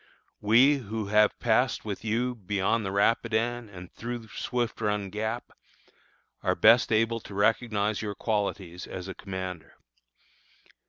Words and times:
We, 0.41 0.79
who 0.79 1.09
have 1.09 1.37
passed 1.37 1.85
with 1.85 2.03
you 2.03 2.33
beyond 2.33 2.83
the 2.83 2.91
Rapidan 2.91 3.69
and 3.69 3.93
through 3.93 4.29
Swift 4.29 4.81
Run 4.81 5.11
Gap, 5.11 5.51
are 6.41 6.55
best 6.55 6.91
able 6.91 7.19
to 7.19 7.35
recognize 7.35 8.01
your 8.01 8.15
qualities 8.15 8.87
as 8.87 9.07
a 9.07 9.13
commander. 9.13 9.75